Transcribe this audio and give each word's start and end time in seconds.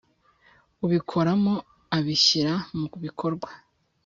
Ubikoramo 0.85 1.53
abishyira 1.97 2.53
mu 2.77 2.85
bikorwa. 3.03 3.49